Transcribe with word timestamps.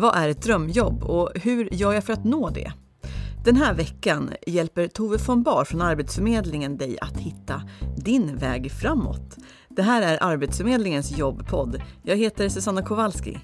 Vad 0.00 0.16
är 0.16 0.28
ett 0.28 0.42
drömjobb 0.42 1.02
och 1.02 1.30
hur 1.34 1.74
gör 1.74 1.92
jag 1.92 2.04
för 2.04 2.12
att 2.12 2.24
nå 2.24 2.50
det? 2.50 2.72
Den 3.44 3.56
här 3.56 3.74
veckan 3.74 4.30
hjälper 4.46 4.88
Tove 4.88 5.18
von 5.26 5.42
Bar 5.42 5.64
från 5.64 5.82
Arbetsförmedlingen 5.82 6.76
dig 6.76 6.98
att 7.00 7.16
hitta 7.16 7.62
din 7.96 8.36
väg 8.36 8.72
framåt. 8.72 9.36
Det 9.68 9.82
här 9.82 10.02
är 10.02 10.22
Arbetsförmedlingens 10.22 11.18
jobbpodd. 11.18 11.82
Jag 12.02 12.16
heter 12.16 12.48
Susanna 12.48 12.82
Kowalski. 12.82 13.38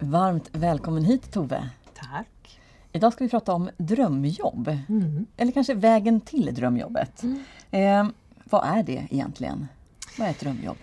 Varmt 0.00 0.50
välkommen 0.52 1.04
hit 1.04 1.32
Tove. 1.32 1.68
Tack. 1.94 2.60
Idag 2.92 3.12
ska 3.12 3.24
vi 3.24 3.30
prata 3.30 3.52
om 3.52 3.70
drömjobb. 3.76 4.68
Mm. 4.88 5.26
Eller 5.36 5.52
kanske 5.52 5.74
vägen 5.74 6.20
till 6.20 6.54
drömjobbet. 6.54 7.22
Mm. 7.22 7.42
Eh, 7.70 8.12
vad 8.44 8.78
är 8.78 8.82
det 8.82 9.06
egentligen? 9.10 9.68
Vad 10.18 10.26
är 10.26 10.30
ett 10.30 10.40
drömjobb? 10.40 10.76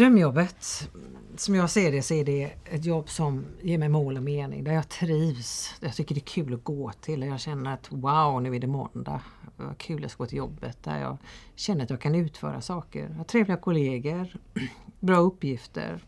Drömjobbet, 0.00 0.90
som 1.36 1.54
jag 1.54 1.70
ser 1.70 1.92
det, 1.92 2.02
så 2.02 2.14
är 2.14 2.24
det 2.24 2.52
ett 2.64 2.84
jobb 2.84 3.08
som 3.08 3.44
ger 3.62 3.78
mig 3.78 3.88
mål 3.88 4.16
och 4.16 4.22
mening. 4.22 4.64
Där 4.64 4.72
jag 4.72 4.88
trivs, 4.88 5.74
där 5.80 5.88
jag 5.88 5.96
tycker 5.96 6.14
det 6.14 6.20
är 6.20 6.24
kul 6.44 6.54
att 6.54 6.64
gå 6.64 6.92
till. 7.00 7.20
Där 7.20 7.26
jag 7.26 7.40
känner 7.40 7.74
att 7.74 7.92
wow, 7.92 8.42
nu 8.42 8.56
är 8.56 8.60
det 8.60 8.66
måndag. 8.66 9.20
Vad 9.56 9.78
kul 9.78 10.04
att 10.04 10.14
gå 10.14 10.26
till 10.26 10.38
jobbet. 10.38 10.82
Där 10.82 11.00
jag 11.00 11.16
känner 11.54 11.84
att 11.84 11.90
jag 11.90 12.00
kan 12.00 12.14
utföra 12.14 12.60
saker. 12.60 13.08
Jag 13.08 13.16
har 13.16 13.24
trevliga 13.24 13.56
kollegor, 13.56 14.36
bra 15.00 15.16
uppgifter. 15.16 16.04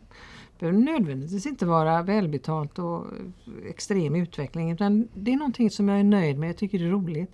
Det 0.59 0.59
behöver 0.59 0.78
nödvändigtvis 0.78 1.47
inte 1.47 1.66
vara 1.66 2.02
välbetalt 2.02 2.78
och 2.78 3.06
extrem 3.69 4.14
utveckling. 4.16 4.70
Utan 4.70 5.09
det 5.14 5.33
är 5.33 5.36
någonting 5.36 5.70
som 5.70 5.88
jag 5.88 6.00
är 6.00 6.05
nöjd 6.05 6.38
med. 6.38 6.48
Jag 6.48 6.56
tycker 6.56 6.78
det 6.78 6.84
är 6.84 6.91
roligt. 6.91 7.33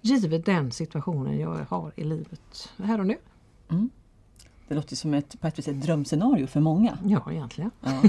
Givet 0.00 0.46
den 0.46 0.70
situationen 0.70 1.38
jag 1.38 1.66
har 1.68 1.92
i 1.96 2.04
livet 2.04 2.72
här 2.76 3.00
och 3.00 3.06
nu. 3.06 3.16
Mm. 3.70 3.90
Det 4.74 4.80
låter 4.80 4.96
som 4.96 5.14
ett, 5.14 5.40
på 5.40 5.46
ett 5.46 5.68
ett 5.68 5.82
drömscenario 5.82 6.46
för 6.46 6.60
många. 6.60 6.98
Ja, 7.04 7.32
egentligen. 7.32 7.70
Ja. 7.80 8.02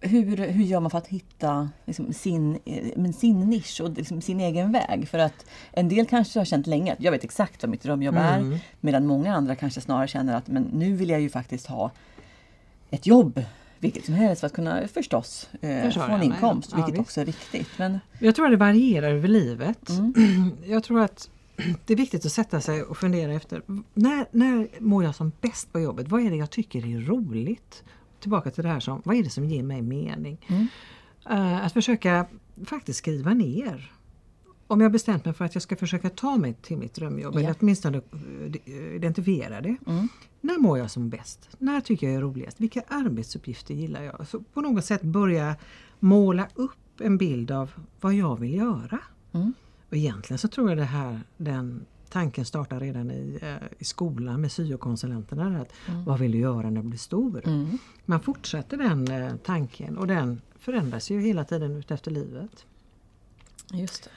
Hur, 0.00 0.36
hur 0.36 0.64
gör 0.64 0.80
man 0.80 0.90
för 0.90 0.98
att 0.98 1.06
hitta 1.06 1.68
liksom, 1.84 2.12
sin, 2.12 2.58
men 2.96 3.12
sin 3.12 3.40
nisch 3.40 3.80
och 3.80 3.90
liksom, 3.90 4.20
sin 4.20 4.40
egen 4.40 4.72
väg? 4.72 5.08
För 5.08 5.18
att 5.18 5.46
en 5.72 5.88
del 5.88 6.06
kanske 6.06 6.40
har 6.40 6.44
känt 6.44 6.66
länge 6.66 6.92
att 6.92 7.00
jag 7.00 7.12
vet 7.12 7.24
exakt 7.24 7.62
vad 7.62 7.70
mitt 7.70 7.82
drömjobb 7.82 8.16
mm. 8.16 8.52
är. 8.52 8.58
Medan 8.80 9.06
många 9.06 9.34
andra 9.34 9.54
kanske 9.54 9.80
snarare 9.80 10.08
känner 10.08 10.36
att 10.36 10.48
men 10.48 10.62
nu 10.62 10.96
vill 10.96 11.10
jag 11.10 11.20
ju 11.20 11.30
faktiskt 11.30 11.66
ha 11.66 11.90
ett 12.90 13.06
jobb 13.06 13.44
vilket 13.78 14.04
som 14.04 14.14
helst 14.14 14.40
för 14.40 14.46
att 14.46 14.52
kunna 14.52 14.88
förstås 14.88 15.48
eh, 15.60 15.90
få 15.90 16.00
en 16.00 16.22
inkomst, 16.22 16.70
ja, 16.70 16.76
vilket 16.76 16.94
ja, 16.94 17.00
också 17.00 17.20
är 17.20 17.24
viktigt. 17.24 17.68
Men... 17.76 18.00
Jag 18.18 18.34
tror 18.34 18.46
att 18.46 18.52
det 18.52 18.56
varierar 18.56 19.10
över 19.10 19.28
livet. 19.28 19.88
Mm. 19.88 20.56
Jag 20.66 20.84
tror 20.84 21.00
att 21.00 21.30
det 21.86 21.92
är 21.92 21.96
viktigt 21.96 22.26
att 22.26 22.32
sätta 22.32 22.60
sig 22.60 22.82
och 22.82 22.98
fundera 22.98 23.32
efter 23.32 23.62
när, 23.94 24.26
när 24.30 24.68
mår 24.80 25.04
jag 25.04 25.14
som 25.14 25.32
bäst 25.40 25.72
på 25.72 25.80
jobbet? 25.80 26.08
Vad 26.08 26.20
är 26.20 26.30
det 26.30 26.36
jag 26.36 26.50
tycker 26.50 26.86
är 26.86 27.00
roligt? 27.00 27.84
Tillbaka 28.20 28.50
till 28.50 28.62
det 28.64 28.70
här 28.70 28.80
som, 28.80 29.02
vad 29.04 29.16
är 29.16 29.22
det 29.22 29.30
som 29.30 29.44
ger 29.44 29.62
mig 29.62 29.82
mening? 29.82 30.38
Mm. 30.46 30.66
Uh, 31.30 31.66
att 31.66 31.72
försöka 31.72 32.26
faktiskt 32.64 32.98
skriva 32.98 33.34
ner. 33.34 33.92
Om 34.66 34.80
jag 34.80 34.92
bestämt 34.92 35.24
mig 35.24 35.34
för 35.34 35.44
att 35.44 35.54
jag 35.54 35.62
ska 35.62 35.76
försöka 35.76 36.10
ta 36.10 36.36
mig 36.36 36.54
till 36.62 36.76
mitt 36.76 36.94
drömjobb 36.94 37.34
ja. 37.34 37.40
eller 37.40 37.54
åtminstone 37.60 38.00
eh, 38.64 38.94
identifiera 38.94 39.60
det. 39.60 39.76
Mm. 39.86 40.08
När 40.40 40.58
mår 40.58 40.78
jag 40.78 40.90
som 40.90 41.08
bäst? 41.08 41.48
När 41.58 41.80
tycker 41.80 42.06
jag 42.06 42.16
är 42.16 42.20
roligast? 42.20 42.60
Vilka 42.60 42.82
arbetsuppgifter 42.88 43.74
gillar 43.74 44.02
jag? 44.02 44.26
Så 44.28 44.40
på 44.40 44.60
något 44.60 44.84
sätt 44.84 45.02
börja 45.02 45.56
måla 46.00 46.48
upp 46.54 47.00
en 47.00 47.18
bild 47.18 47.50
av 47.50 47.70
vad 48.00 48.14
jag 48.14 48.40
vill 48.40 48.54
göra. 48.54 48.98
Mm. 49.32 49.52
Och 49.90 49.96
egentligen 49.96 50.38
så 50.38 50.48
tror 50.48 50.68
jag 50.68 50.78
det 50.78 50.84
här, 50.84 51.20
den 51.36 51.86
tanken 52.08 52.44
startar 52.44 52.80
redan 52.80 53.10
i, 53.10 53.38
eh, 53.42 53.68
i 53.78 53.84
skolan 53.84 54.40
med 54.40 54.52
syokonsulenterna. 54.52 55.46
mm. 55.46 56.04
Vad 56.04 56.18
vill 56.18 56.32
du 56.32 56.38
göra 56.38 56.70
när 56.70 56.82
du 56.82 56.88
blir 56.88 56.98
stor? 56.98 57.42
Mm. 57.46 57.78
Man 58.04 58.20
fortsätter 58.20 58.76
den 58.76 59.10
eh, 59.10 59.36
tanken 59.36 59.98
och 59.98 60.06
den 60.06 60.40
förändras 60.58 61.10
ju 61.10 61.20
hela 61.20 61.44
tiden 61.44 61.76
utefter 61.76 62.10
livet. 62.10 62.66
Just 63.72 64.04
det. 64.04 64.10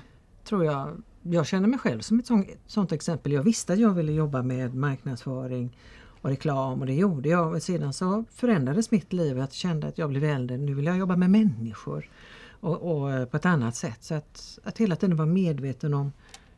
Tror 0.43 0.65
jag. 0.65 1.01
Jag 1.21 1.47
känner 1.47 1.67
mig 1.67 1.79
själv 1.79 1.99
som 1.99 2.19
ett 2.19 2.27
sånt, 2.27 2.47
sånt 2.67 2.91
exempel. 2.91 3.31
Jag 3.31 3.43
visste 3.43 3.73
att 3.73 3.79
jag 3.79 3.93
ville 3.93 4.11
jobba 4.11 4.43
med 4.43 4.75
marknadsföring 4.75 5.77
och 6.21 6.29
reklam 6.29 6.79
och 6.79 6.85
det 6.85 6.93
gjorde 6.93 7.29
jag. 7.29 7.61
Sedan 7.61 7.93
så 7.93 8.25
förändrades 8.31 8.91
mitt 8.91 9.13
liv. 9.13 9.37
Jag 9.37 9.53
kände 9.53 9.87
att 9.87 9.97
jag 9.97 10.09
blev 10.09 10.23
äldre. 10.23 10.57
Nu 10.57 10.73
vill 10.73 10.85
jag 10.85 10.97
jobba 10.97 11.15
med 11.15 11.29
människor 11.29 12.09
och, 12.59 13.01
och, 13.01 13.11
eh, 13.11 13.25
på 13.25 13.37
ett 13.37 13.45
annat 13.45 13.75
sätt. 13.75 14.03
Så 14.03 14.13
att, 14.13 14.59
att 14.63 14.77
hela 14.77 14.95
tiden 14.95 15.15
vara 15.15 15.27
medveten 15.27 15.93
om 15.93 16.11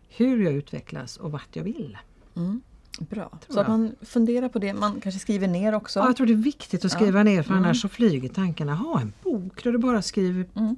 hur 0.09 0.43
jag 0.43 0.53
utvecklas 0.53 1.17
och 1.17 1.31
vart 1.31 1.55
jag 1.55 1.63
vill. 1.63 1.97
Mm. 2.35 2.61
Bra. 2.99 3.39
så 3.49 3.59
att 3.59 3.67
man 3.67 3.95
funderar 4.01 4.49
på 4.49 4.59
det, 4.59 4.73
man 4.73 5.01
kanske 5.01 5.19
skriver 5.19 5.47
ner 5.47 5.75
också? 5.75 5.99
Ja, 5.99 6.05
jag 6.05 6.15
tror 6.15 6.27
det 6.27 6.33
är 6.33 6.37
viktigt 6.37 6.85
att 6.85 6.91
skriva 6.91 7.19
ja. 7.19 7.23
ner 7.23 7.43
för 7.43 7.51
mm. 7.51 7.63
annars 7.63 7.81
så 7.81 7.89
flyger 7.89 8.29
tankarna. 8.29 8.75
Ha 8.75 9.01
en 9.01 9.13
bok 9.23 9.63
där 9.63 9.71
du 9.71 9.77
bara 9.77 10.01
skriver, 10.01 10.45
mm. 10.55 10.75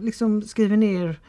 liksom 0.00 0.42
skriver 0.42 0.76
ner 0.76 1.20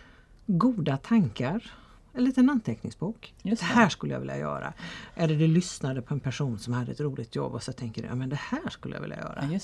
goda 0.45 0.97
tankar. 0.97 1.73
En 2.13 2.23
liten 2.23 2.49
anteckningsbok. 2.49 3.33
Just 3.41 3.61
det. 3.61 3.67
det 3.67 3.73
här 3.73 3.89
skulle 3.89 4.13
jag 4.13 4.19
vilja 4.19 4.37
göra. 4.37 4.73
Eller 5.15 5.35
du 5.35 5.47
lyssnade 5.47 6.01
på 6.01 6.13
en 6.13 6.19
person 6.19 6.59
som 6.59 6.73
hade 6.73 6.91
ett 6.91 6.99
roligt 6.99 7.35
jobb 7.35 7.53
och 7.53 7.63
så 7.63 7.73
tänker 7.73 8.01
du, 8.01 8.07
ja 8.07 8.15
det 8.15 8.35
här 8.35 8.69
skulle 8.69 8.95
jag 8.95 9.01
vilja 9.01 9.17
göra. 9.17 9.49
Ja, 9.51 9.59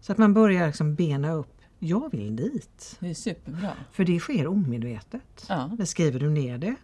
så 0.00 0.12
att 0.12 0.18
man 0.18 0.34
börjar 0.34 0.66
liksom 0.66 0.94
bena 0.94 1.32
upp 1.32 1.55
jag 1.78 2.10
vill 2.12 2.36
dit. 2.36 2.96
Det 3.00 3.10
är 3.10 3.14
superbra. 3.14 3.72
För 3.92 4.04
det 4.04 4.18
sker 4.20 4.46
omedvetet. 4.46 5.46
Ja. 5.48 5.70
Men 5.78 5.86
skriver 5.86 6.20
du 6.20 6.30
ner 6.30 6.58
det 6.58 6.76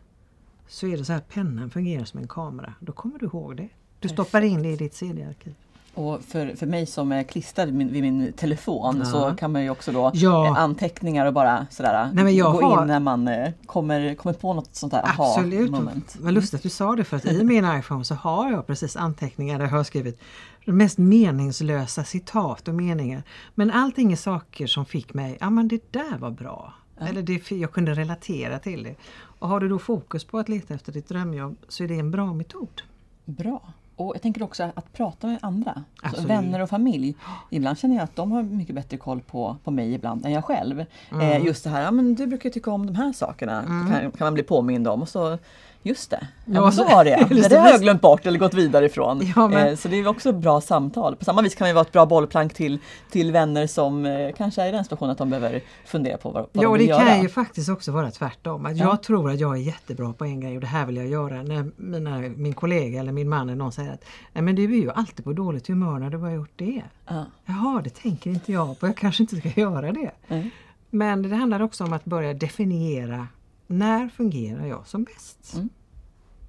så 0.68 0.86
är 0.86 0.96
det 0.96 1.04
så 1.04 1.12
här 1.12 1.20
pennan 1.20 1.70
fungerar 1.70 2.04
som 2.04 2.20
en 2.20 2.28
kamera. 2.28 2.74
Då 2.80 2.92
kommer 2.92 3.18
du 3.18 3.26
ihåg 3.26 3.56
det. 3.56 3.62
Du 3.62 3.68
Perfekt. 4.00 4.12
stoppar 4.12 4.42
in 4.42 4.62
det 4.62 4.68
i 4.68 4.76
ditt 4.76 4.94
CD-arkiv. 4.94 5.54
Och 5.94 6.22
för, 6.22 6.56
för 6.56 6.66
mig 6.66 6.86
som 6.86 7.12
är 7.12 7.22
klistrad 7.22 7.66
vid 7.66 7.74
min, 7.74 7.92
vid 7.92 8.02
min 8.02 8.32
telefon 8.32 8.96
ja. 8.98 9.04
så 9.04 9.34
kan 9.36 9.52
man 9.52 9.62
ju 9.62 9.70
också 9.70 9.92
då 9.92 10.10
ja. 10.14 10.46
Eh, 10.46 10.52
anteckningar 10.52 11.26
och 11.26 11.32
bara 11.32 11.66
sådär 11.70 12.10
Nej, 12.14 12.38
gå 12.38 12.48
har... 12.48 12.82
in 12.82 12.86
när 12.86 13.00
man 13.00 13.28
eh, 13.28 13.50
kommer, 13.66 14.14
kommer 14.14 14.34
på 14.34 14.54
något 14.54 14.76
sånt 14.76 14.92
där 14.92 15.02
aha-moment. 15.02 16.16
Vad 16.20 16.34
lustigt 16.34 16.54
att 16.54 16.62
du 16.62 16.68
sa 16.68 16.96
det 16.96 17.04
för 17.04 17.16
att 17.16 17.24
i 17.24 17.44
min 17.44 17.78
iPhone 17.78 18.04
så 18.04 18.14
har 18.14 18.50
jag 18.50 18.66
precis 18.66 18.96
anteckningar 18.96 19.58
där 19.58 19.64
jag 19.64 19.72
har 19.72 19.84
skrivit 19.84 20.20
de 20.64 20.72
mest 20.72 20.98
meningslösa 20.98 22.04
citat 22.04 22.68
och 22.68 22.74
meningar. 22.74 23.22
Men 23.54 23.70
allting 23.70 24.12
är 24.12 24.16
saker 24.16 24.66
som 24.66 24.84
fick 24.84 25.14
mig, 25.14 25.38
ja 25.40 25.50
men 25.50 25.68
det 25.68 25.92
där 25.92 26.18
var 26.18 26.30
bra. 26.30 26.74
Ja. 26.98 27.06
Eller 27.06 27.22
det, 27.22 27.50
jag 27.50 27.72
kunde 27.72 27.94
relatera 27.94 28.58
till 28.58 28.82
det. 28.82 28.94
Och 29.38 29.48
har 29.48 29.60
du 29.60 29.68
då 29.68 29.78
fokus 29.78 30.24
på 30.24 30.38
att 30.38 30.48
leta 30.48 30.74
efter 30.74 30.92
ditt 30.92 31.08
drömjobb 31.08 31.56
så 31.68 31.84
är 31.84 31.88
det 31.88 31.98
en 31.98 32.10
bra 32.10 32.32
metod. 32.34 32.82
Bra. 33.24 33.62
Och 33.96 34.14
jag 34.14 34.22
tänker 34.22 34.42
också 34.42 34.70
att 34.74 34.92
prata 34.92 35.26
med 35.26 35.38
andra, 35.42 35.84
alltså 36.02 36.26
vänner 36.26 36.62
och 36.62 36.68
familj. 36.68 37.14
Ibland 37.50 37.78
känner 37.78 37.96
jag 37.96 38.04
att 38.04 38.16
de 38.16 38.32
har 38.32 38.42
mycket 38.42 38.74
bättre 38.74 38.96
koll 38.96 39.20
på, 39.20 39.56
på 39.64 39.70
mig 39.70 39.94
ibland 39.94 40.26
än 40.26 40.32
jag 40.32 40.44
själv. 40.44 40.84
Mm. 41.12 41.30
Eh, 41.30 41.44
just 41.44 41.64
det 41.64 41.70
här, 41.70 41.82
ja, 41.82 41.90
men 41.90 42.14
du 42.14 42.26
brukar 42.26 42.50
tycka 42.50 42.70
om 42.70 42.86
de 42.86 42.94
här 42.94 43.12
sakerna, 43.12 43.62
mm. 43.62 43.90
kan, 43.90 44.00
kan 44.00 44.24
man 44.26 44.34
bli 44.34 44.42
påmind 44.42 44.88
om. 44.88 45.02
Och 45.02 45.08
så 45.08 45.38
Just 45.82 46.10
det, 46.10 46.26
ja, 46.44 46.54
ja 46.54 46.72
så 46.72 46.84
var 46.84 47.04
det. 47.04 47.26
det, 47.30 47.48
det 47.48 47.58
har 47.58 47.68
jag 47.68 47.80
glömt 47.80 48.00
bort 48.00 48.26
eller 48.26 48.38
gått 48.38 48.54
vidare 48.54 48.86
ifrån. 48.86 49.32
Ja, 49.36 49.48
men... 49.48 49.68
eh, 49.68 49.76
så 49.76 49.88
det 49.88 49.96
är 49.96 50.06
också 50.06 50.32
bra 50.32 50.60
samtal. 50.60 51.16
På 51.16 51.24
samma 51.24 51.42
vis 51.42 51.54
kan 51.54 51.68
det 51.68 51.74
vara 51.74 51.82
ett 51.82 51.92
bra 51.92 52.06
bollplank 52.06 52.54
till, 52.54 52.78
till 53.10 53.32
vänner 53.32 53.66
som 53.66 54.06
eh, 54.06 54.32
kanske 54.36 54.62
är 54.62 54.68
i 54.68 54.72
den 54.72 54.84
situationen 54.84 55.12
att 55.12 55.18
de 55.18 55.30
behöver 55.30 55.60
fundera 55.84 56.16
på 56.16 56.30
vad, 56.30 56.46
vad 56.52 56.64
ja, 56.64 56.68
de 56.68 56.78
vill 56.78 56.88
göra. 56.88 56.98
Ja, 57.00 57.04
det 57.04 57.10
kan 57.10 57.22
ju 57.22 57.28
faktiskt 57.28 57.68
också 57.68 57.92
vara 57.92 58.10
tvärtom. 58.10 58.66
Att 58.66 58.76
Jag 58.76 59.02
tror 59.02 59.30
att 59.30 59.40
jag 59.40 59.56
är 59.56 59.60
jättebra 59.60 60.12
på 60.12 60.24
en 60.24 60.40
grej 60.40 60.54
och 60.54 60.60
det 60.60 60.66
här 60.66 60.86
vill 60.86 60.96
jag 60.96 61.06
göra. 61.06 61.42
När 61.42 61.70
mina, 61.76 62.18
min 62.18 62.54
kollega 62.54 63.00
eller 63.00 63.12
min 63.12 63.28
man 63.28 63.48
eller 63.48 63.58
någon 63.58 63.72
säger 63.72 63.92
att 63.92 64.04
Nej, 64.32 64.42
men 64.42 64.54
du 64.54 64.64
är 64.64 64.82
ju 64.82 64.90
alltid 64.90 65.24
på 65.24 65.32
dåligt 65.32 65.68
humör 65.68 65.98
när 65.98 66.10
du 66.10 66.18
har 66.18 66.30
gjort 66.30 66.52
det. 66.56 66.82
Ja. 67.08 67.24
Jaha, 67.44 67.80
det 67.84 67.90
tänker 67.90 68.30
inte 68.30 68.52
jag 68.52 68.80
på. 68.80 68.86
Jag 68.86 68.96
kanske 68.96 69.22
inte 69.22 69.36
ska 69.36 69.48
göra 69.60 69.92
det. 69.92 70.10
Mm. 70.28 70.50
Men 70.90 71.22
det 71.22 71.36
handlar 71.36 71.62
också 71.62 71.84
om 71.84 71.92
att 71.92 72.04
börja 72.04 72.34
definiera 72.34 73.28
när 73.66 74.08
fungerar 74.08 74.66
jag 74.66 74.86
som 74.86 75.04
bäst? 75.04 75.54
Mm. 75.54 75.68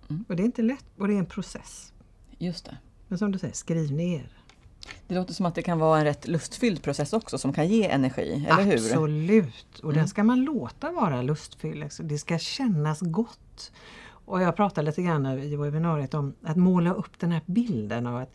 Mm. 0.10 0.26
Och 0.30 0.36
det 0.36 0.44
är 0.44 0.46
inte 0.46 0.62
lätt 0.62 0.86
och 0.98 1.08
det 1.08 1.14
är 1.14 1.20
en 1.20 1.26
process. 1.26 1.94
Just 2.38 2.66
det. 2.66 2.78
Men 3.08 3.18
som 3.18 3.32
du 3.32 3.40
säger, 3.40 3.54
skriv 3.54 3.92
ner. 3.92 4.38
Det 5.08 5.16
låter 5.16 5.34
som 5.34 5.46
att 5.46 5.56
det 5.56 5.62
kan 5.62 5.80
vara 5.80 6.00
en 6.00 6.06
rätt 6.06 6.28
lustfylld 6.28 6.84
process 6.84 7.14
också 7.14 7.38
som 7.38 7.54
kan 7.54 7.68
ge 7.68 7.88
energi, 7.88 8.48
eller 8.50 8.64
hur? 8.64 8.74
Absolut! 8.74 9.80
Och 9.80 9.84
mm. 9.84 9.96
den 9.98 10.08
ska 10.08 10.24
man 10.24 10.44
låta 10.44 10.92
vara 10.92 11.22
lustfylld. 11.22 11.92
Det 12.00 12.18
ska 12.18 12.38
kännas 12.38 13.00
gott. 13.02 13.72
Och 14.26 14.42
jag 14.42 14.56
pratade 14.56 14.86
lite 14.86 15.02
grann 15.02 15.26
i 15.26 15.56
webbinariet 15.56 16.14
om 16.14 16.36
att 16.42 16.58
måla 16.58 16.94
upp 16.94 17.20
den 17.20 17.32
här 17.32 17.42
bilden 17.46 18.08
av 18.08 18.18
att 18.18 18.34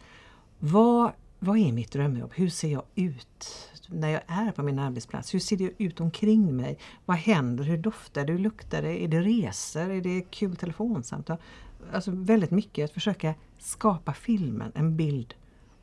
vad, 0.58 1.12
vad 1.38 1.58
är 1.58 1.72
mitt 1.72 1.92
drömjobb? 1.92 2.32
Hur 2.34 2.50
ser 2.50 2.68
jag 2.68 2.82
ut? 2.94 3.67
När 3.90 4.08
jag 4.08 4.22
är 4.26 4.52
på 4.52 4.62
min 4.62 4.78
arbetsplats? 4.78 5.34
Hur 5.34 5.38
ser 5.38 5.56
det 5.56 5.70
ut 5.78 6.00
omkring 6.00 6.56
mig? 6.56 6.78
Vad 7.04 7.16
händer? 7.16 7.64
Hur 7.64 7.78
doftar 7.78 8.24
det? 8.24 8.32
Hur 8.32 8.38
luktar 8.38 8.82
det? 8.82 9.04
Är 9.04 9.08
det 9.08 9.20
resor? 9.20 9.90
Är 9.90 10.00
det 10.00 10.22
kul 10.30 10.56
telefonsamtal? 10.56 11.36
Alltså 11.92 12.10
väldigt 12.10 12.50
mycket 12.50 12.84
att 12.84 12.92
försöka 12.92 13.34
skapa 13.58 14.14
filmen, 14.14 14.72
en 14.74 14.96
bild 14.96 15.34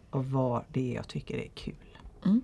av 0.10 0.32
vad 0.32 0.64
det 0.68 0.92
är 0.92 0.96
jag 0.96 1.08
tycker 1.08 1.38
är 1.38 1.48
kul. 1.48 1.98
Mm. 2.26 2.42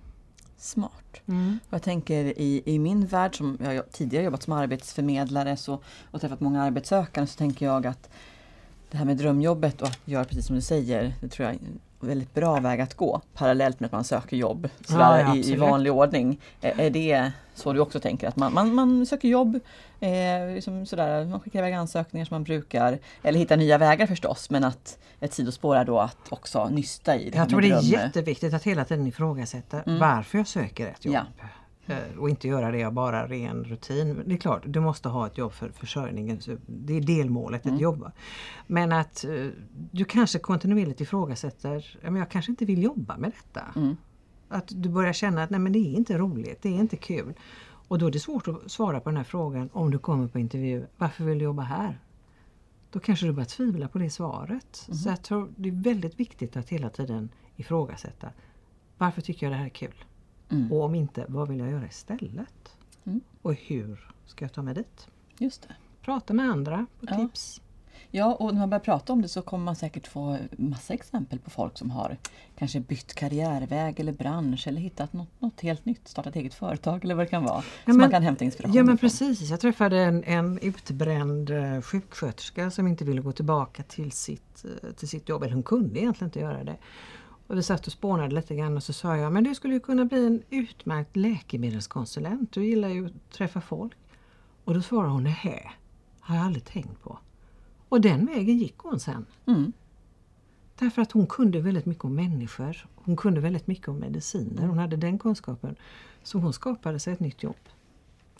Smart. 0.56 1.22
Mm. 1.26 1.58
Jag 1.70 1.82
tänker 1.82 2.24
i, 2.24 2.62
i 2.64 2.78
min 2.78 3.06
värld, 3.06 3.36
som 3.36 3.58
jag 3.60 3.92
tidigare 3.92 4.24
jobbat 4.24 4.42
som 4.42 4.52
arbetsförmedlare 4.52 5.56
så, 5.56 5.82
och 6.10 6.20
träffat 6.20 6.40
många 6.40 6.62
arbetssökande, 6.62 7.26
så 7.26 7.38
tänker 7.38 7.66
jag 7.66 7.86
att 7.86 8.10
det 8.92 8.98
här 8.98 9.04
med 9.04 9.16
drömjobbet 9.16 9.82
och 9.82 9.88
att 9.88 10.00
göra 10.04 10.24
precis 10.24 10.46
som 10.46 10.56
du 10.56 10.62
säger, 10.62 11.12
det 11.20 11.28
tror 11.28 11.48
jag 11.48 11.58
väldigt 12.00 12.34
bra 12.34 12.60
väg 12.60 12.80
att 12.80 12.94
gå 12.94 13.20
parallellt 13.34 13.80
med 13.80 13.86
att 13.86 13.92
man 13.92 14.04
söker 14.04 14.36
jobb 14.36 14.68
sådär, 14.84 15.20
ja, 15.20 15.36
i, 15.36 15.52
i, 15.52 15.56
vanlig 15.56 15.92
ordning. 15.92 16.40
Är, 16.60 16.80
är, 16.80 16.90
det 16.90 17.32
så 17.54 17.72
du 17.72 17.80
också 17.80 18.00
tänker? 18.00 18.28
Att 18.28 18.36
man, 18.36 18.54
man, 18.54 18.74
man 18.74 19.06
söker 19.06 19.28
jobb, 19.28 19.60
eh, 20.00 20.54
liksom 20.54 20.86
sådär, 20.86 21.24
man 21.24 21.40
skickar 21.40 21.58
iväg 21.58 21.74
ansökningar 21.74 22.26
som 22.26 22.34
man 22.34 22.44
brukar, 22.44 22.98
eller 23.22 23.38
hittar 23.38 23.56
nya 23.56 23.78
vägar 23.78 24.06
förstås, 24.06 24.50
men 24.50 24.64
att 24.64 24.98
ett 25.20 25.34
sidospår 25.34 25.76
är 25.76 25.84
då 25.84 25.98
att 25.98 26.32
också 26.32 26.68
nysta 26.68 27.16
i 27.16 27.30
det. 27.30 27.38
Jag 27.38 27.48
tror 27.48 27.60
det 27.60 27.70
är 27.70 27.82
jätteviktigt 27.82 28.54
att 28.54 28.62
hela 28.64 28.84
tiden 28.84 29.06
ifrågasätta 29.06 29.82
mm. 29.82 29.98
varför 29.98 30.38
jag 30.38 30.46
söker 30.46 30.86
ett 30.88 31.04
jobb. 31.04 31.14
Ja. 31.14 31.46
Eh, 31.86 32.18
och 32.18 32.30
inte 32.30 32.48
göra 32.48 32.70
det 32.70 32.84
av 32.84 32.92
bara 32.92 33.28
ren 33.28 33.64
rutin. 33.64 34.22
Det 34.26 34.34
är 34.34 34.38
klart, 34.38 34.62
du 34.66 34.80
måste 34.80 35.08
ha 35.08 35.26
ett 35.26 35.38
jobb 35.38 35.52
för 35.52 35.68
försörjningen. 35.68 36.40
Det 36.66 36.96
är 36.96 37.00
delmålet, 37.00 37.64
mm. 37.64 37.74
ett 37.74 37.82
jobb. 37.82 38.10
Men 38.66 38.92
att 38.92 39.24
eh, 39.24 39.48
du 39.90 40.04
kanske 40.04 40.38
kontinuerligt 40.38 41.00
ifrågasätter, 41.00 41.98
men 42.02 42.16
jag 42.16 42.30
kanske 42.30 42.52
inte 42.52 42.64
vill 42.64 42.82
jobba 42.82 43.16
med 43.16 43.30
detta. 43.30 43.66
Mm. 43.76 43.96
Att 44.48 44.68
du 44.68 44.88
börjar 44.88 45.12
känna 45.12 45.42
att 45.42 45.50
nej 45.50 45.60
men 45.60 45.72
det 45.72 45.78
är 45.78 45.96
inte 45.96 46.18
roligt, 46.18 46.62
det 46.62 46.68
är 46.68 46.80
inte 46.80 46.96
kul. 46.96 47.34
Och 47.88 47.98
då 47.98 48.06
är 48.06 48.10
det 48.10 48.20
svårt 48.20 48.48
att 48.48 48.70
svara 48.70 49.00
på 49.00 49.08
den 49.08 49.16
här 49.16 49.24
frågan 49.24 49.70
om 49.72 49.90
du 49.90 49.98
kommer 49.98 50.28
på 50.28 50.38
intervju. 50.38 50.86
Varför 50.96 51.24
vill 51.24 51.38
du 51.38 51.44
jobba 51.44 51.62
här? 51.62 51.98
Då 52.90 53.00
kanske 53.00 53.26
du 53.26 53.32
börjar 53.32 53.46
tvivla 53.46 53.88
på 53.88 53.98
det 53.98 54.10
svaret. 54.10 54.84
Mm. 54.88 54.98
Så 54.98 55.08
jag 55.08 55.22
tror 55.22 55.52
det 55.56 55.68
är 55.68 55.82
väldigt 55.82 56.20
viktigt 56.20 56.56
att 56.56 56.68
hela 56.68 56.90
tiden 56.90 57.28
ifrågasätta. 57.56 58.28
Varför 58.98 59.20
tycker 59.20 59.46
jag 59.46 59.52
det 59.52 59.56
här 59.56 59.64
är 59.64 59.68
kul? 59.68 60.04
Mm. 60.52 60.72
Och 60.72 60.82
om 60.84 60.94
inte, 60.94 61.24
vad 61.28 61.48
vill 61.48 61.58
jag 61.58 61.70
göra 61.70 61.86
istället? 61.86 62.76
Mm. 63.04 63.20
Och 63.42 63.54
hur 63.54 64.12
ska 64.26 64.44
jag 64.44 64.52
ta 64.52 64.62
mig 64.62 64.74
dit? 64.74 65.08
Just 65.38 65.62
det. 65.62 65.74
Prata 66.02 66.34
med 66.34 66.50
andra, 66.50 66.86
på 67.00 67.06
ja. 67.10 67.16
tips. 67.16 67.60
Ja, 68.14 68.34
och 68.34 68.54
när 68.54 68.60
man 68.60 68.70
börjar 68.70 68.80
prata 68.80 69.12
om 69.12 69.22
det 69.22 69.28
så 69.28 69.42
kommer 69.42 69.64
man 69.64 69.76
säkert 69.76 70.06
få 70.06 70.38
massa 70.56 70.94
exempel 70.94 71.38
på 71.38 71.50
folk 71.50 71.78
som 71.78 71.90
har 71.90 72.16
kanske 72.58 72.80
bytt 72.80 73.14
karriärväg 73.14 74.00
eller 74.00 74.12
bransch 74.12 74.66
eller 74.66 74.80
hittat 74.80 75.12
något, 75.12 75.40
något 75.40 75.60
helt 75.60 75.84
nytt, 75.84 76.08
startat 76.08 76.36
eget 76.36 76.54
företag 76.54 77.04
eller 77.04 77.14
vad 77.14 77.26
det 77.26 77.30
kan 77.30 77.44
vara. 77.44 77.62
Ja, 77.84 77.92
som 77.92 77.98
man 77.98 78.10
kan 78.10 78.22
hämta 78.22 78.44
inspiration 78.44 78.76
Ja 78.76 78.82
men 78.82 78.94
ifrån. 78.94 79.08
precis, 79.08 79.50
jag 79.50 79.60
träffade 79.60 79.98
en, 79.98 80.24
en 80.24 80.58
utbränd 80.58 81.50
eh, 81.50 81.80
sjuksköterska 81.80 82.70
som 82.70 82.86
inte 82.86 83.04
ville 83.04 83.20
gå 83.20 83.32
tillbaka 83.32 83.82
till 83.82 84.12
sitt, 84.12 84.64
eh, 84.64 84.90
till 84.90 85.08
sitt 85.08 85.28
jobb, 85.28 85.42
eller 85.42 85.54
hon 85.54 85.62
kunde 85.62 86.00
egentligen 86.00 86.28
inte 86.28 86.40
göra 86.40 86.64
det. 86.64 86.76
Och 87.52 87.58
vi 87.58 87.62
satt 87.62 87.86
och 87.86 87.92
spånade 87.92 88.34
lite 88.34 88.54
grann 88.54 88.76
och 88.76 88.82
så 88.82 88.92
sa 88.92 89.16
jag, 89.16 89.32
men 89.32 89.44
du 89.44 89.54
skulle 89.54 89.74
ju 89.74 89.80
kunna 89.80 90.04
bli 90.04 90.26
en 90.26 90.42
utmärkt 90.50 91.16
läkemedelskonsulent. 91.16 92.52
Du 92.52 92.64
gillar 92.64 92.88
ju 92.88 93.06
att 93.06 93.30
träffa 93.30 93.60
folk. 93.60 93.92
Och 94.64 94.74
då 94.74 94.82
svarade 94.82 95.12
hon, 95.12 95.24
nej, 95.24 95.72
har 96.20 96.36
jag 96.36 96.44
aldrig 96.44 96.64
tänkt 96.64 97.02
på. 97.02 97.18
Och 97.88 98.00
den 98.00 98.26
vägen 98.26 98.58
gick 98.58 98.78
hon 98.78 99.00
sen. 99.00 99.26
Mm. 99.46 99.72
Därför 100.78 101.02
att 101.02 101.12
hon 101.12 101.26
kunde 101.26 101.60
väldigt 101.60 101.86
mycket 101.86 102.04
om 102.04 102.14
människor. 102.14 102.86
Hon 102.94 103.16
kunde 103.16 103.40
väldigt 103.40 103.66
mycket 103.66 103.88
om 103.88 103.96
mediciner. 103.96 104.66
Hon 104.66 104.78
hade 104.78 104.96
den 104.96 105.18
kunskapen. 105.18 105.76
Så 106.22 106.38
hon 106.38 106.52
skapade 106.52 106.98
sig 106.98 107.12
ett 107.12 107.20
nytt 107.20 107.42
jobb. 107.42 107.68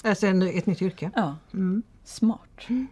Alltså 0.03 0.27
ett 0.27 0.67
nytt 0.67 0.83
yrke. 0.83 1.11
Ja, 1.15 1.37
mm. 1.53 1.83
Smart. 2.05 2.69
Mm. 2.69 2.87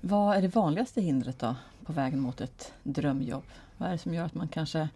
Vad 0.00 0.36
är 0.36 0.42
det 0.42 0.54
vanligaste 0.54 1.00
hindret 1.00 1.38
då 1.38 1.56
på 1.84 1.92
vägen 1.92 2.20
mot 2.20 2.40
ett 2.40 2.72
drömjobb? 2.82 3.44
Vad 3.78 3.88
är 3.88 3.92
det 3.92 3.98
som 3.98 4.14
gör 4.14 4.24
att 4.24 4.34
man 4.34 4.48
kanske 4.48 4.88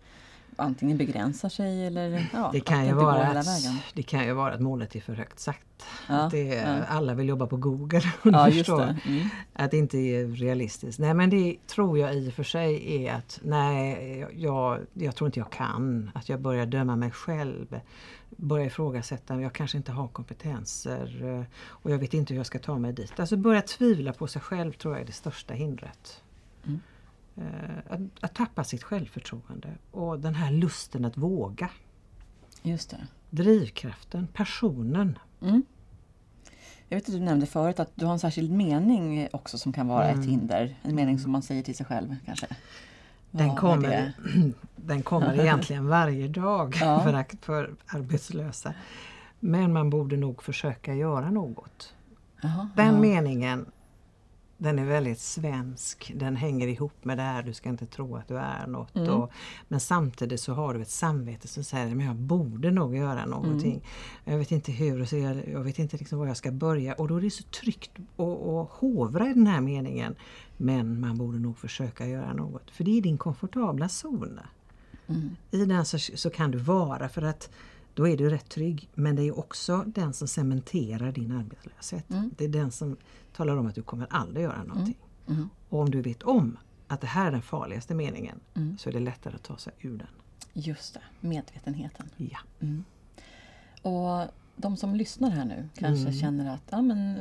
antingen 0.57 0.99
begränsar 0.99 1.49
sig 1.49 1.87
eller 1.87 2.29
ja, 2.33 2.51
det, 2.53 2.61
kan 2.61 2.87
ju 2.87 2.93
vara 2.93 3.27
att, 3.27 3.47
det 3.95 4.03
kan 4.03 4.25
ju 4.25 4.33
vara 4.33 4.55
att 4.55 4.61
målet 4.61 4.97
är 4.97 5.01
för 5.01 5.15
högt 5.15 5.41
sagt. 5.41 5.67
Ja, 6.09 6.15
att 6.15 6.31
det, 6.31 6.45
ja. 6.45 6.85
Alla 6.89 7.15
vill 7.15 7.29
jobba 7.29 7.47
på 7.47 7.57
Google. 7.57 8.03
Ja, 8.25 8.51
förstår. 8.51 8.83
Mm. 8.83 9.29
Att 9.53 9.71
det 9.71 9.77
inte 9.77 9.99
är 9.99 10.27
realistiskt. 10.27 10.99
Nej 10.99 11.15
men 11.15 11.31
det 11.31 11.57
tror 11.67 11.99
jag 11.99 12.15
i 12.15 12.29
och 12.29 12.35
för 12.35 12.43
sig 12.43 13.05
är 13.07 13.15
att 13.15 13.41
nej, 13.43 14.27
jag, 14.37 14.79
jag 14.93 15.17
tror 15.17 15.29
inte 15.29 15.39
jag 15.39 15.53
kan. 15.53 16.11
Att 16.15 16.29
jag 16.29 16.41
börjar 16.41 16.67
döma 16.67 16.97
mig 16.97 17.11
själv. 17.11 17.81
Börjar 18.37 18.67
ifrågasätta, 18.67 19.41
jag 19.41 19.53
kanske 19.53 19.77
inte 19.77 19.93
har 19.93 20.09
kompetenser 20.09 21.47
och 21.65 21.91
jag 21.91 21.99
vet 21.99 22.15
inte 22.15 22.35
hur 22.35 22.39
jag 22.39 22.47
ska 22.47 22.59
ta 22.59 22.79
mig 22.79 22.93
dit. 22.93 23.21
Alltså 23.21 23.37
börja 23.37 23.63
tvivla 23.63 24.13
på 24.13 24.27
sig 24.27 24.43
själv 24.43 24.73
tror 24.73 24.95
jag 24.95 25.03
är 25.03 25.07
det 25.07 25.13
största 25.13 25.55
hindret. 25.55 26.23
Mm. 26.67 26.81
Eh, 27.37 27.45
att, 27.89 28.01
att, 28.21 28.35
tappa 28.35 28.65
sitt 28.65 28.83
självförtroende 28.83 29.69
och 29.91 30.21
den 30.21 30.35
här 30.35 30.53
lusten 30.53 31.05
att 31.05 31.17
våga. 31.17 31.71
Just 32.63 32.91
det. 32.91 33.07
Drivkraften, 33.31 34.27
passionen. 34.27 35.19
Mm. 35.43 35.63
Jag 36.89 36.97
vet 36.97 37.09
att 37.09 37.15
du 37.15 37.21
nämnde 37.21 37.47
förut 37.47 37.81
att 37.81 37.91
du 37.95 38.05
har 38.05 38.13
en 38.13 38.19
särskild 38.19 38.51
mening 38.51 39.29
också 39.33 39.59
som 39.59 39.73
kan 39.73 39.89
vara 39.89 40.09
mm. 40.09 40.21
ett 40.21 40.27
hinder. 40.27 40.77
En 40.83 40.95
mening 40.95 41.19
som 41.19 41.33
man 41.33 41.43
säger 41.43 41.63
till 41.63 41.77
sig 41.77 41.87
själv 41.87 42.17
kanske. 42.25 42.47
Den 43.31 43.57
kommer, 43.57 44.13
den 44.77 45.03
kommer 45.03 45.41
egentligen 45.41 45.89
varje 45.89 46.29
dag 46.29 46.77
ja. 46.81 47.01
för, 47.05 47.37
för 47.41 47.75
arbetslösa. 47.87 48.75
Men 49.41 49.73
man 49.73 49.91
borde 49.91 50.17
nog 50.17 50.43
försöka 50.43 50.95
göra 50.95 51.31
något. 51.31 51.95
Aha, 52.45 52.69
den 52.77 52.89
aha. 52.89 53.01
meningen 53.01 53.67
den 54.63 54.79
är 54.79 54.85
väldigt 54.85 55.21
svensk. 55.21 56.13
Den 56.17 56.37
hänger 56.37 56.69
ihop 56.69 57.05
med 57.05 57.19
det 57.19 57.23
här, 57.23 57.43
du 57.43 57.53
ska 57.53 57.69
inte 57.69 57.87
tro 57.87 58.17
att 58.17 58.29
du 58.29 58.39
är 58.39 58.67
något. 58.67 58.97
Mm. 58.97 59.11
Och, 59.11 59.31
men 59.69 59.81
samtidigt 59.81 60.41
så 60.41 60.53
har 60.55 60.75
du 60.75 60.83
ett 60.83 60.91
samvete 60.91 61.49
som 61.49 61.65
säger 61.65 61.97
att 61.97 62.05
jag 62.05 62.17
borde 62.17 62.71
nog 62.71 62.97
göra 62.97 63.27
någonting. 63.27 63.73
Mm. 63.73 63.83
Jag 64.25 64.39
vet 64.39 64.53
inte 64.53 64.73
hur, 64.73 65.05
så 65.05 65.17
jag, 65.17 65.49
jag 65.49 65.61
vet 65.61 65.79
inte 65.79 65.97
liksom 65.97 66.19
var 66.19 66.27
jag 66.27 66.37
ska 66.37 66.53
börja. 66.53 66.95
Och 66.95 67.09
då 67.09 67.17
är 67.17 67.21
det 67.21 67.31
så 67.31 67.43
tryggt 67.43 67.91
att 67.99 68.71
hovra 68.71 69.31
i 69.31 69.35
den 69.35 69.47
här 69.47 69.61
meningen. 69.61 70.15
Men 70.57 71.01
man 71.01 71.19
borde 71.19 71.39
nog 71.39 71.59
försöka 71.59 72.07
göra 72.07 72.33
något. 72.33 72.71
För 72.71 72.85
det 72.85 72.99
är 72.99 73.03
din 73.03 73.19
komfortabla 73.19 73.89
zon. 73.89 74.41
Mm. 75.07 75.37
I 75.51 75.65
den 75.65 75.85
så, 75.85 75.99
så 75.99 76.31
kan 76.31 76.51
du 76.51 76.59
vara 76.59 77.09
för 77.09 77.23
att 77.23 77.51
då 77.95 78.09
är 78.09 78.17
du 78.17 78.31
rätt 78.31 78.49
trygg. 78.49 78.89
Men 78.95 79.17
det 79.17 79.23
är 79.23 79.39
också 79.39 79.85
den 79.87 80.13
som 80.13 80.29
cementerar 80.29 81.13
din 81.13 81.33
arbetslöshet. 81.33 82.11
Mm. 82.11 82.31
Det 82.39 82.45
är 82.45 82.49
den 82.49 82.71
som 82.71 82.97
talar 83.37 83.57
om 83.57 83.67
att 83.67 83.75
du 83.75 83.83
kommer 83.83 84.07
aldrig 84.11 84.45
göra 84.45 84.63
någonting. 84.63 84.99
Mm. 85.27 85.39
Mm. 85.39 85.51
Och 85.69 85.81
om 85.81 85.91
du 85.91 86.03
vet 86.03 86.23
om 86.23 86.57
att 86.89 87.01
det 87.01 87.07
här 87.07 87.27
är 87.27 87.33
den 87.33 87.43
farligaste 87.43 87.95
meningen 87.95 88.41
mm. 88.55 88.79
så 88.79 88.89
är 88.89 88.93
det 88.93 89.01
lättare 89.01 89.35
att 89.35 89.43
ta 89.43 89.57
sig 89.57 89.73
ur 89.81 89.99
den. 89.99 90.09
Just 90.53 90.95
det, 90.95 91.01
medvetenheten. 91.21 92.07
Ja. 92.17 92.39
Mm. 92.61 92.85
Och 93.83 94.29
de 94.57 94.77
som 94.77 94.95
lyssnar 94.97 95.31
här 95.31 95.45
nu 95.45 95.69
kanske 95.75 96.09
mm. 96.09 96.13
känner 96.13 96.55
att 96.55 96.63
ja, 96.71 96.83
men, 96.83 97.17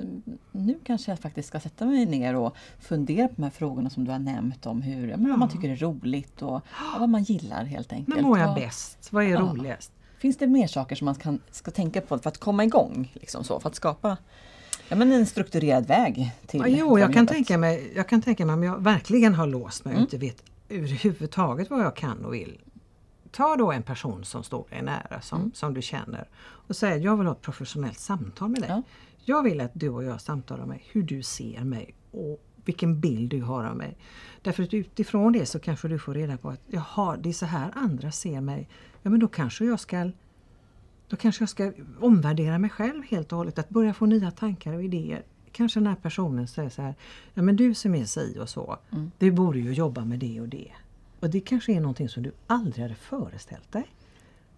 nu 0.51 0.79
kanske 0.83 1.11
jag 1.11 1.19
faktiskt 1.19 1.47
ska 1.47 1.59
sätta 1.59 1.85
mig 1.85 2.05
ner 2.05 2.35
och 2.35 2.55
fundera 2.79 3.27
på 3.27 3.33
de 3.35 3.43
här 3.43 3.49
frågorna 3.49 3.89
som 3.89 4.05
du 4.05 4.11
har 4.11 4.19
nämnt 4.19 4.65
om 4.65 4.81
hur, 4.81 5.07
ja. 5.07 5.15
vad 5.19 5.39
man 5.39 5.49
tycker 5.49 5.69
är 5.69 5.75
roligt 5.75 6.41
och 6.41 6.61
ja, 6.79 6.95
vad 6.99 7.09
man 7.09 7.23
gillar 7.23 7.65
helt 7.65 7.93
enkelt. 7.93 8.15
Men 8.15 8.25
mår 8.25 8.39
jag 8.39 8.55
bäst? 8.55 9.09
Vad 9.11 9.23
är 9.23 9.37
roligast? 9.37 9.91
Finns 10.21 10.37
det 10.37 10.47
mer 10.47 10.67
saker 10.67 10.95
som 10.95 11.05
man 11.05 11.15
kan, 11.15 11.39
ska 11.51 11.71
tänka 11.71 12.01
på 12.01 12.17
för 12.19 12.29
att 12.29 12.37
komma 12.37 12.63
igång? 12.63 13.11
Liksom 13.13 13.43
så, 13.43 13.59
för 13.59 13.69
att 13.69 13.75
skapa 13.75 14.17
ja, 14.89 14.95
men 14.95 15.11
en 15.11 15.25
strukturerad 15.25 15.87
väg 15.87 16.31
till 16.47 16.59
ja, 16.59 16.67
Jo, 16.67 16.99
jag 16.99 17.13
kan, 17.13 17.27
tänka 17.27 17.57
mig, 17.57 17.91
jag 17.95 18.09
kan 18.09 18.21
tänka 18.21 18.45
mig 18.45 18.53
om 18.53 18.63
jag 18.63 18.83
verkligen 18.83 19.33
har 19.33 19.47
låst 19.47 19.85
mig 19.85 19.91
och 19.91 19.97
mm. 19.97 20.03
inte 20.03 20.17
vet 20.17 20.43
överhuvudtaget 20.69 21.69
vad 21.69 21.83
jag 21.83 21.95
kan 21.95 22.25
och 22.25 22.33
vill. 22.33 22.61
Ta 23.31 23.55
då 23.55 23.71
en 23.71 23.83
person 23.83 24.25
som 24.25 24.43
står 24.43 24.67
dig 24.69 24.81
nära, 24.81 25.21
som, 25.21 25.39
mm. 25.39 25.51
som 25.53 25.73
du 25.73 25.81
känner 25.81 26.27
och 26.39 26.75
säg 26.75 27.03
jag 27.03 27.17
vill 27.17 27.27
ha 27.27 27.33
ett 27.33 27.41
professionellt 27.41 27.99
samtal 27.99 28.49
med 28.49 28.61
dig. 28.61 28.69
Ja. 28.69 28.81
Jag 29.25 29.43
vill 29.43 29.61
att 29.61 29.71
du 29.73 29.89
och 29.89 30.03
jag 30.03 30.21
samtalar 30.21 30.65
med 30.65 30.79
hur 30.91 31.03
du 31.03 31.23
ser 31.23 31.63
mig 31.63 31.95
och 32.11 32.43
vilken 32.65 32.99
bild 32.99 33.29
du 33.29 33.41
har 33.41 33.63
av 33.63 33.77
mig. 33.77 33.97
Därför 34.41 34.63
att 34.63 34.73
utifrån 34.73 35.33
det 35.33 35.45
så 35.45 35.59
kanske 35.59 35.87
du 35.87 35.99
får 35.99 36.13
reda 36.13 36.37
på 36.37 36.49
att 36.49 36.61
jaha, 36.67 37.17
det 37.17 37.29
är 37.29 37.33
så 37.33 37.45
här 37.45 37.71
andra 37.75 38.11
ser 38.11 38.41
mig. 38.41 38.69
Ja 39.01 39.09
men 39.09 39.19
då 39.19 39.27
kanske 39.27 39.65
jag 39.65 39.79
ska 39.79 40.11
då 41.07 41.17
kanske 41.17 41.41
jag 41.41 41.49
ska 41.49 41.71
omvärdera 41.99 42.57
mig 42.59 42.69
själv 42.69 43.03
helt 43.03 43.31
och 43.31 43.37
hållet. 43.37 43.59
Att 43.59 43.69
börja 43.69 43.93
få 43.93 44.05
nya 44.05 44.31
tankar 44.31 44.73
och 44.73 44.83
idéer. 44.83 45.23
Kanske 45.51 45.79
den 45.79 45.87
här 45.87 45.95
personen 45.95 46.47
säger 46.47 46.69
så 46.69 46.81
här, 46.81 46.95
ja 47.33 47.41
men 47.41 47.55
du 47.55 47.73
som 47.73 47.95
är 47.95 48.05
si 48.05 48.37
och 48.39 48.49
så, 48.49 48.77
mm. 48.91 49.11
du 49.17 49.31
borde 49.31 49.59
ju 49.59 49.73
jobba 49.73 50.05
med 50.05 50.19
det 50.19 50.41
och 50.41 50.49
det. 50.49 50.71
Och 51.19 51.29
det 51.29 51.39
kanske 51.39 51.73
är 51.73 51.79
någonting 51.79 52.09
som 52.09 52.23
du 52.23 52.31
aldrig 52.47 52.83
hade 52.83 52.95
föreställt 52.95 53.71
dig. 53.71 53.87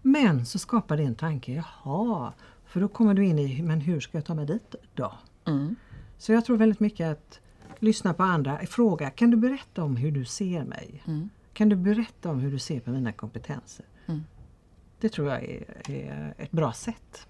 Men 0.02 0.46
så 0.46 0.58
skapar 0.58 0.96
det 0.96 1.02
en 1.02 1.14
tanke, 1.14 1.52
jaha, 1.52 2.32
för 2.66 2.80
då 2.80 2.88
kommer 2.88 3.14
du 3.14 3.24
in 3.24 3.38
i, 3.38 3.62
men 3.62 3.80
hur 3.80 4.00
ska 4.00 4.18
jag 4.18 4.24
ta 4.24 4.34
mig 4.34 4.46
dit 4.46 4.74
då? 4.94 5.12
Mm. 5.44 5.76
Så 6.18 6.32
jag 6.32 6.44
tror 6.44 6.56
väldigt 6.56 6.80
mycket 6.80 7.12
att 7.12 7.40
lyssna 7.84 8.14
på 8.14 8.22
andra, 8.22 8.58
fråga, 8.58 9.10
kan 9.10 9.30
du 9.30 9.36
berätta 9.36 9.84
om 9.84 9.96
hur 9.96 10.10
du 10.10 10.24
ser 10.24 10.64
mig? 10.64 11.02
Mm. 11.06 11.30
Kan 11.52 11.68
du 11.68 11.76
berätta 11.76 12.30
om 12.30 12.40
hur 12.40 12.50
du 12.50 12.58
ser 12.58 12.80
på 12.80 12.90
mina 12.90 13.12
kompetenser? 13.12 13.86
Mm. 14.06 14.24
Det 15.00 15.08
tror 15.08 15.28
jag 15.28 15.42
är, 15.42 15.90
är 15.90 16.34
ett 16.38 16.50
bra 16.50 16.72
sätt. 16.72 17.26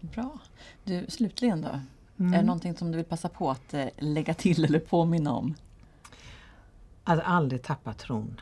Bra. 0.00 0.38
Du, 0.84 1.06
slutligen 1.08 1.60
då? 1.60 1.80
Mm. 2.18 2.34
Är 2.34 2.38
det 2.38 2.44
någonting 2.44 2.76
som 2.76 2.90
du 2.90 2.96
vill 2.96 3.06
passa 3.06 3.28
på 3.28 3.50
att 3.50 3.74
eh, 3.74 3.86
lägga 3.98 4.34
till 4.34 4.64
eller 4.64 4.78
påminna 4.78 5.32
om? 5.32 5.54
Att 7.04 7.20
aldrig 7.24 7.62
tappa 7.62 7.92
tron. 7.92 8.40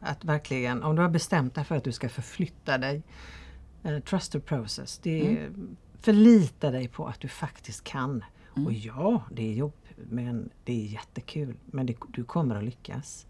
Att 0.00 0.24
verkligen, 0.24 0.82
om 0.82 0.96
du 0.96 1.02
har 1.02 1.08
bestämt 1.08 1.54
dig 1.54 1.64
för 1.64 1.76
att 1.76 1.84
du 1.84 1.92
ska 1.92 2.08
förflytta 2.08 2.78
dig, 2.78 3.02
uh, 3.86 4.00
trust 4.00 4.32
the 4.32 4.40
process. 4.40 4.98
Det 5.02 5.26
är, 5.26 5.46
mm. 5.46 5.76
Förlita 6.00 6.70
dig 6.70 6.88
på 6.88 7.06
att 7.06 7.20
du 7.20 7.28
faktiskt 7.28 7.84
kan. 7.84 8.24
Mm. 8.56 8.66
Och 8.66 8.72
ja, 8.72 9.22
det 9.30 9.50
är 9.50 9.54
jobb, 9.54 9.72
men 9.96 10.50
det 10.64 10.72
är 10.72 10.86
jättekul. 10.86 11.56
Men 11.66 11.86
det, 11.86 11.96
du 12.08 12.24
kommer 12.24 12.54
att 12.54 12.64
lyckas 12.64 13.26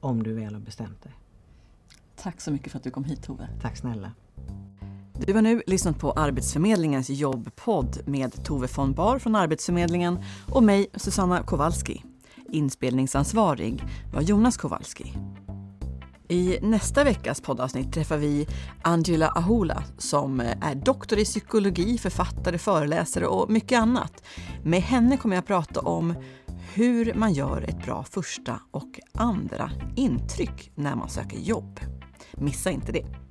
om 0.00 0.22
du 0.22 0.32
väl 0.32 0.54
har 0.54 0.60
bestämt 0.60 1.02
dig. 1.02 1.12
Tack 2.16 2.40
så 2.40 2.50
mycket 2.50 2.72
för 2.72 2.78
att 2.78 2.84
du 2.84 2.90
kom 2.90 3.04
hit 3.04 3.22
Tove. 3.22 3.48
Tack 3.62 3.76
snälla. 3.76 4.12
Du 5.26 5.34
har 5.34 5.42
nu 5.42 5.62
lyssnat 5.66 5.98
på 5.98 6.12
Arbetsförmedlingens 6.12 7.10
jobbpodd 7.10 7.98
med 8.06 8.44
Tove 8.44 8.68
von 8.76 8.92
Bar 8.92 9.18
från 9.18 9.34
Arbetsförmedlingen 9.34 10.18
och 10.48 10.62
mig, 10.62 10.86
Susanna 10.94 11.42
Kowalski. 11.42 12.02
Inspelningsansvarig 12.50 13.82
var 14.12 14.20
Jonas 14.20 14.56
Kowalski. 14.56 15.12
I 16.34 16.58
nästa 16.62 17.04
veckas 17.04 17.40
poddavsnitt 17.40 17.92
träffar 17.92 18.16
vi 18.16 18.46
Angela 18.82 19.28
Ahola 19.28 19.82
som 19.98 20.40
eh, 20.40 20.56
är 20.60 20.74
doktor 20.74 21.18
i 21.18 21.24
psykologi, 21.24 21.98
författare, 21.98 22.58
föreläsare 22.58 23.26
och 23.26 23.50
mycket 23.50 23.78
annat. 23.78 24.22
Med 24.64 24.82
henne 24.82 25.16
kommer 25.16 25.36
jag 25.36 25.42
att 25.42 25.46
prata 25.46 25.80
om 25.80 26.14
hur 26.74 27.14
man 27.14 27.32
gör 27.32 27.64
ett 27.68 27.84
bra 27.84 28.04
första 28.04 28.60
och 28.70 29.00
andra 29.12 29.70
intryck 29.96 30.70
när 30.74 30.94
man 30.94 31.08
söker 31.08 31.38
jobb. 31.38 31.80
Missa 32.32 32.70
inte 32.70 32.92
det! 32.92 33.23